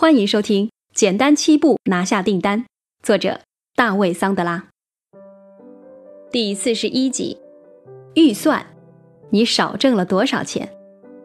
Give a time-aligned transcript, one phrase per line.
[0.00, 2.60] 欢迎收听《简单七步拿下订单》，
[3.02, 3.40] 作者
[3.74, 4.68] 大卫·桑德拉。
[6.30, 7.36] 第四十一集，
[8.14, 8.64] 预算，
[9.30, 10.72] 你少挣了多少钱？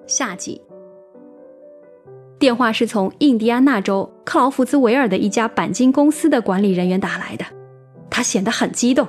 [0.07, 0.59] 下集。
[2.39, 7.45] 电话是从印第安纳州克劳福兹维尔的一家钣金公司的管理人员打来的，
[8.09, 9.07] 他显得很激动。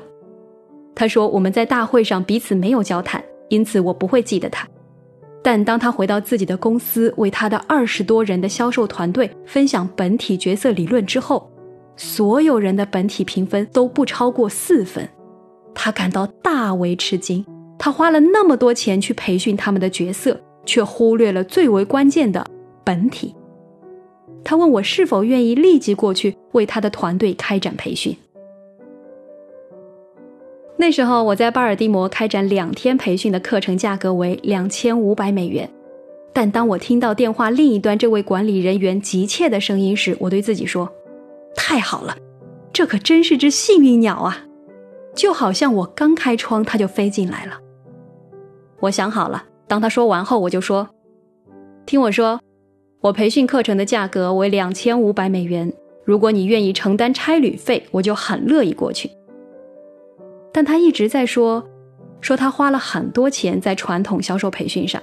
[0.95, 4.69] 他说：“我们在大会上彼此没有交谈，因此我不会记得他。”
[5.45, 11.51] 但当他回到自己的公司，为他的二十多人的销售团队分享本体角色理论之后，
[11.97, 15.07] 所有人的本体评分都不超过四分，
[15.75, 17.45] 他感到大为吃惊。
[17.79, 22.47] 他花了那么多钱去培训他们的角色，却忽略了最为关键的
[22.83, 23.35] 本体。
[24.43, 28.17] 他问我是否愿意立即过去为他的团队开展培训。
[30.77, 35.71] 那时候我在巴尔的摩开展两天培训的课程价格为两千五百美元，
[36.33, 40.93] 但当我听到电话另一端这位管理人员急切的声音时，我对自己说
[41.55, 42.17] ：“太好了，
[42.73, 44.45] 这可真是只幸运鸟啊！
[45.15, 47.61] 就好像我刚开窗，它就飞进来了。”
[48.81, 50.89] 我想好了，当他说完后，我就说
[51.87, 52.41] ：“听我说，
[53.01, 55.73] 我培训课程的价格为两千五百美元，
[56.05, 59.09] 如果你愿意承担差旅费，我就很乐意过去。”
[60.55, 61.69] 但他一直在说，
[62.21, 65.03] 说他花了很多钱在传统销售培训上，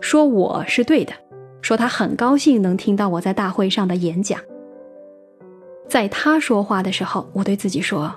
[0.00, 1.12] 说我是对的，
[1.60, 4.40] 说他很高兴能听到我在大会上的演讲。
[5.88, 8.14] 在他说话的时候，我对自己说，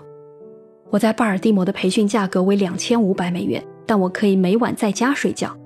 [0.92, 5.58] 我在巴尔的摩的培训价格为两千五百美元，但我可以每晚在家睡觉，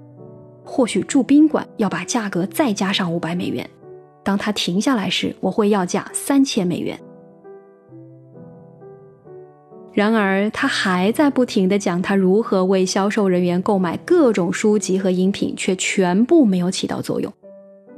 [0.63, 3.69] 或许住宾馆要把价格再加上五百美元。
[4.23, 6.97] 当他停下来时，我会要价三千美元。
[9.93, 17.31] 然而，他还在不停地讲他如何为销售人员购买各种书籍和音频，却全部没有起到作用。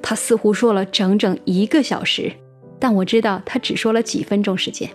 [0.01, 2.29] 他似乎说了整整一个小时，
[2.77, 4.89] 但我知道他只说了几分钟时间。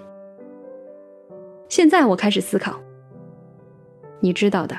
[1.70, 2.78] 现在我开始思考，
[4.20, 4.76] 你知道的，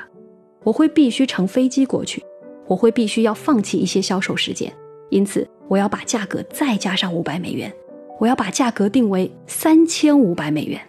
[0.62, 2.22] 我会必须乘飞机过去，
[2.68, 4.72] 我会必须要放弃一些销售时间，
[5.10, 7.72] 因此我要把价格再加上五百美元，
[8.20, 10.80] 我要把价格定为三千五百美元。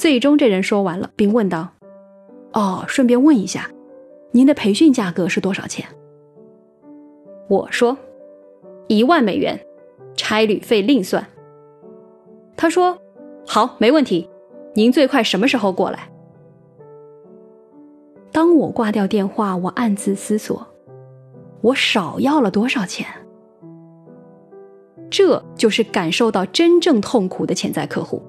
[0.00, 1.74] 最终，这人说完了，并问道
[2.54, 3.70] ：“哦，顺便问一下，
[4.30, 5.86] 您的培训价格是多少钱？”
[7.50, 7.98] 我说
[8.88, 9.60] ：“一万美元，
[10.16, 11.26] 差旅费另算。”
[12.56, 12.96] 他说
[13.46, 14.26] ：“好，没问题。
[14.72, 16.10] 您最快什么时候过来？”
[18.32, 20.66] 当我挂掉电话，我暗自思索：
[21.60, 23.06] 我少要了多少钱？
[25.10, 28.22] 这就是感受到真正痛苦的潜在客户。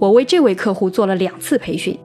[0.00, 1.96] 我为这位客户做了两次培训，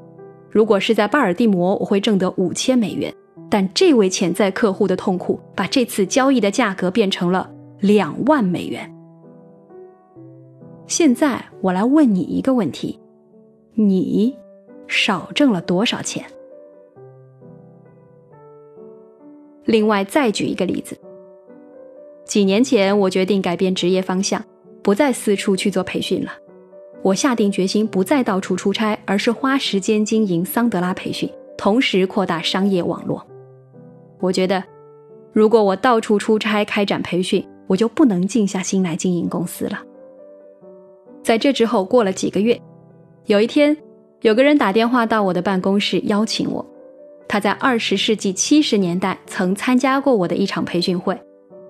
[0.52, 3.12] 如果是在巴尔的摩，我会挣得五千美元。
[3.50, 8.94] 但这位潜在客户的痛苦，把这次交易的价格变成了两万美元。
[10.88, 13.00] 现在我来问你一个问题：
[13.76, 14.36] 你
[14.88, 16.26] 少挣了多少钱？
[19.64, 20.98] 另外，再举一个例子。
[22.26, 24.44] 几年前，我决定改变职业方向，
[24.84, 26.32] 不再四处去做培训了。
[27.06, 33.24] 我下定决心不再到处出差，而是花时间经营桑德拉培训，同时扩大商业网络。
[34.20, 34.64] 我觉得，
[35.32, 39.84] 如果我到处出差开展培训，我就不能静下心来经营公司了。
[41.22, 42.60] 在这之后，过了几个月，
[43.28, 43.78] 有一天，
[44.22, 46.66] 有个人打电话到我的办公室邀请我。
[47.28, 51.16] 他在二十世纪七十年代曾参加过我的一场培训会，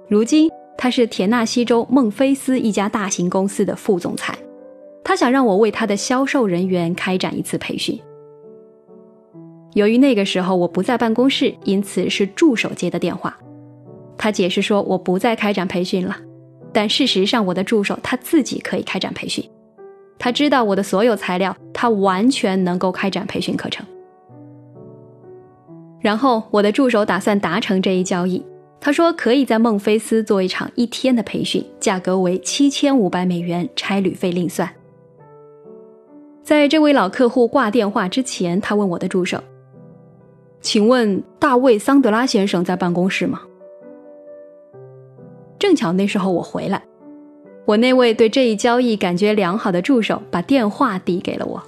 [0.07, 4.33] 如今他是田纳西州孟菲斯一家大型公司的副总裁。
[5.05, 7.97] 他想让我为他的销售人员开展一次培训。
[9.75, 13.37] 由于那个时候我不在办公室，因此是助手接的电话。
[14.17, 16.17] 他解释说我不再开展培训了，
[16.73, 19.47] 但事实上我的助手他自己可以开展培训。
[20.17, 23.85] 他知道我的所有材料，他完全能够开展培训课程。
[26.01, 28.43] 然后我的助手打算达成这一交易。
[28.79, 34.67] 他说可以在孟菲斯做一场一天的培训，价格为七千五百美元，差旅费另算。
[36.45, 39.41] 在这位老客户挂电话之前，他问我的助手
[40.61, 43.41] ：“请问大卫·桑德拉先生在办公室吗？”
[45.57, 46.83] 正巧那时候我回来，
[47.65, 51.63] 我那位对这一交易感觉良好的助手把电话递给了我。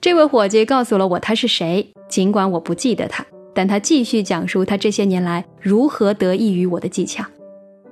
[0.00, 3.24] 这位伙计告诉了我他是谁，尽管我不记得他，
[3.54, 7.24] 但他继续讲述他这些年来如何得益于我的技巧。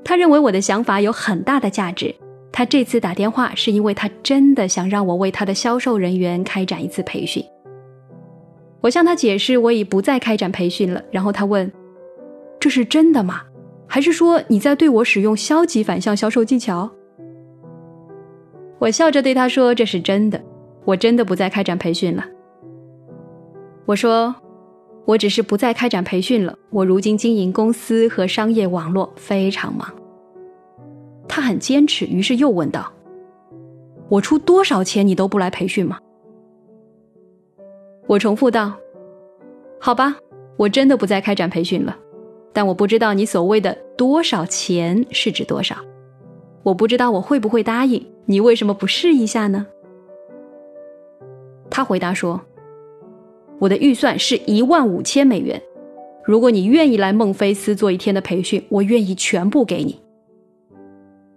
[0.03, 2.13] 他认为我的想法有很大的价值。
[2.57, 7.45] 他这次打电话是因为他真的想让我为他的销售人员开展一次培训。
[8.81, 11.71] 我向他解释我已不再开展培训了，然后他问
[12.61, 13.43] ：“这是真的吗？
[13.89, 16.89] 还是说你在对我使用消极反向销售技巧？
[18.79, 20.41] 我笑着对他说：“这是真的，
[20.85, 22.25] 我真的不再开展培训了。”
[23.85, 24.33] 我说
[25.07, 26.57] ：“我只是不再开展培训了。
[26.71, 29.93] 我如今经营公司和商业网络非常忙。”
[31.35, 32.93] 他很坚持，于是又问道
[34.09, 35.99] ：“我出多少钱你都不来培训吗？”
[38.07, 38.73] 我重复道
[39.81, 40.15] ：“好吧，
[40.57, 41.99] 我真的不再开展培训了。”
[42.55, 45.75] 但我不知道你所谓的多少钱是指多少，
[46.63, 48.07] 我不知道我会不会答应。
[48.27, 49.67] 你为什么不试一下呢？
[51.69, 52.41] 他回答说
[53.59, 55.61] ：“我的预算是一万五千美元，
[56.25, 60.01] 如果你愿意来孟菲斯做一天的培训，我愿意全部给你。”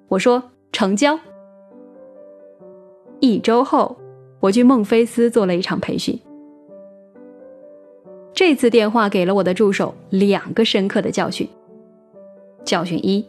[0.07, 1.19] 我说：“成交。”
[3.19, 3.97] 一周后，
[4.39, 6.19] 我去孟菲斯做了一场培训。
[8.33, 11.47] 这次电话给了我的助手两个深刻的教训。
[12.63, 13.25] 教训一，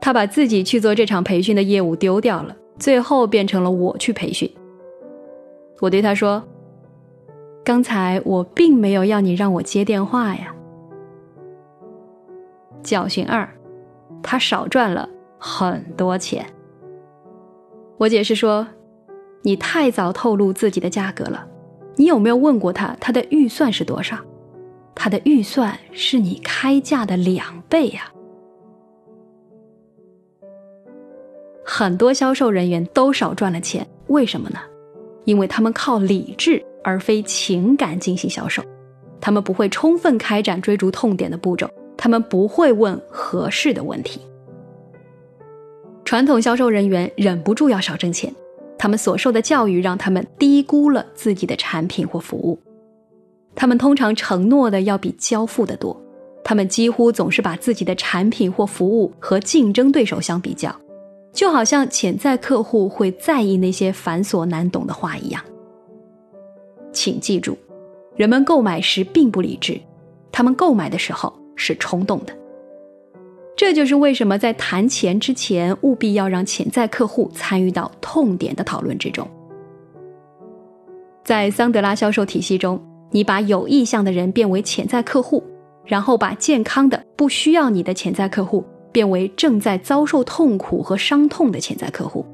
[0.00, 4.48] 他把自己去做这场培训的业务丢掉了，最后变成了我去培训。
[5.80, 6.42] 我对他说
[7.64, 10.54] ：“刚才我并没有要你让我接电话呀。”
[12.84, 13.48] 教训二，
[14.22, 16.44] 他少赚了很多钱。
[17.96, 18.66] 我解释说
[19.42, 21.46] ：“你太早透露自己的价格了。”
[21.96, 24.16] 你有没有问过他，他的预算是多少？
[24.94, 28.12] 他的预算是你开价的两倍呀！
[31.64, 34.60] 很多销售人员都少赚了钱，为什么呢？
[35.24, 38.62] 因为他们靠理智而非情感进行销售，
[39.20, 44.20] 他们不会充分开展追逐痛点的步骤，他们不会问合适的问题。
[46.08, 48.34] 传统销售人员忍不住要少挣钱。
[48.78, 52.58] 他们所受的教育让他们低估了自己的产品或服务，
[53.54, 55.94] 他们通常承诺的要比交付的多，
[56.42, 60.74] 他们几乎总是把自己的产品或服务和竞争对手相比较，
[61.30, 65.44] 就好像潜在客户会在意那些繁琐难懂的话一样。
[66.90, 67.54] 请记住，
[68.16, 69.78] 人们购买时并不理智，
[70.32, 72.32] 他们购买的时候是冲动的。
[73.58, 79.28] 这就是为什么在谈钱之前，务必要让潜在客户参与到痛点的讨论之中。
[81.24, 85.42] 在桑德拉销售体系中，你把有意向的人变为潜在客户，
[85.84, 92.24] 然后把健康的、不需要你的潜在客户变为正在遭受痛苦和伤痛的潜在客户，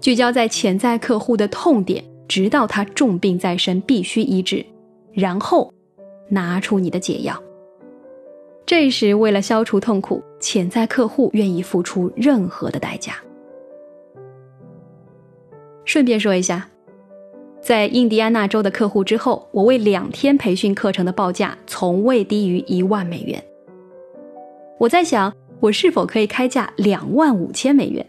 [0.00, 4.64] 聚焦在潜在客户的痛点，直到他重病在身，必须医治，
[5.12, 5.70] 然后
[6.30, 7.38] 拿出你的解药。
[8.66, 13.14] 这时，为了消除痛苦，潜在客户愿意付出任何的代价。
[15.84, 16.68] 顺便说一下，
[17.62, 23.40] 在印第安纳州的客户之后，我为两天培训课程的报价从未低于一万美元。
[24.80, 28.04] 我在想，我是否可以开价两万五千美元？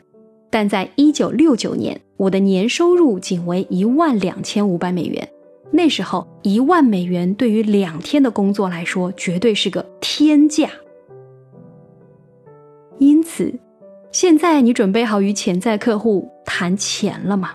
[0.49, 5.29] 但在一九六九年，我的年收入仅为一万两千五百美元。
[5.69, 10.69] 那时候，一万美元对于两天的工作来说，绝对是个天价。
[12.99, 13.53] 因此，
[14.11, 17.51] 现在你准备好与潜在客户谈钱了吗？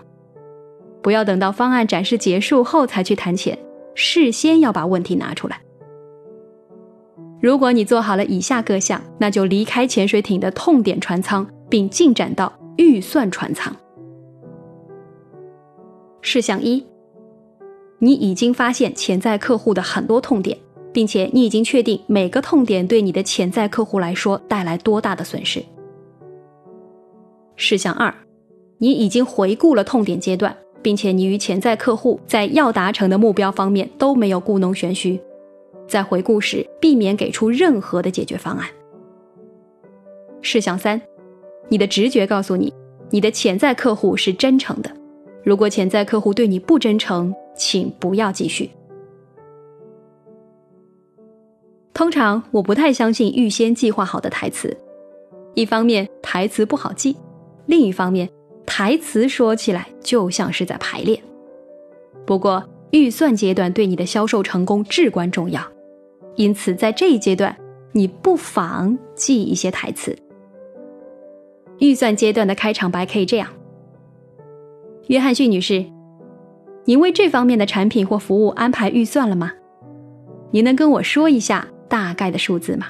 [1.01, 3.57] 不要等到方案展示结束后才去谈钱，
[3.95, 5.59] 事先要把问题拿出来。
[7.41, 13.75] 如果你做好了以下各项，那就离开潜水艇的痛点船舱，并进展到预算船舱。
[16.21, 16.85] 事项一。
[18.03, 20.57] 你已经发现潜在客户的很多痛点，
[20.91, 25.63] 并且你已经确定每个痛点对你的潜在客户来说带来多大的损失。
[27.55, 28.13] 事项二，
[28.77, 35.17] 你已经回顾了痛点阶段，并且你与潜在客户在要达成的目标方面都没有故弄玄虚，
[35.87, 38.67] 在回顾时避免给出任何的解决方案。
[40.41, 41.01] 事项三，
[41.69, 42.73] 你的直觉告诉你，
[43.11, 44.91] 你的潜在客户是真诚的。
[45.41, 48.69] 如果潜在客户对你不真诚，请不要继续。
[51.93, 54.75] 通常我不太相信预先计划好的台词，
[55.53, 57.15] 一方面台词不好记，
[57.67, 58.27] 另一方面
[58.65, 61.21] 台词说起来就像是在排练。
[62.25, 65.61] 不过预算阶段对你的销售成功至关重要，
[66.35, 67.55] 因此在这一阶段
[67.91, 70.17] 你不妨记一些台词。
[71.79, 73.47] 预算阶段的开场白可以这样：
[75.07, 75.85] 约翰逊女士。
[76.85, 79.51] 您为这方面的产品或服务安排预算了吗？
[80.51, 82.87] 您能跟我说一下大概的数字吗？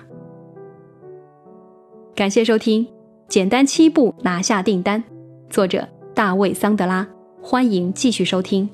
[2.16, 2.88] 感谢收听，
[3.28, 5.04] 简单七步拿下订单，
[5.50, 7.08] 作者大卫桑德拉，
[7.42, 8.70] 欢迎继续收听。